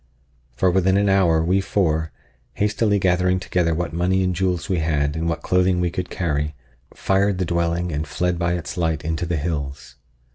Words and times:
For 0.55 0.71
within 0.71 0.97
an 0.97 1.09
hour 1.09 1.43
we 1.43 1.61
four, 1.61 2.11
hastily 2.53 2.97
gathering 2.97 3.39
together 3.39 3.75
what 3.75 3.93
money 3.93 4.23
and 4.23 4.35
jewels 4.35 4.67
we 4.67 4.79
had 4.79 5.15
and 5.15 5.29
what 5.29 5.43
clothing 5.43 5.79
we 5.79 5.91
could 5.91 6.09
carry, 6.09 6.55
fired 6.91 7.37
the 7.37 7.45
dwelling 7.45 7.91
and 7.91 8.07
fled 8.07 8.39
by 8.39 8.53
its 8.53 8.77
light 8.77 9.05
into 9.05 9.27
the 9.27 9.37
hills. 9.37 9.97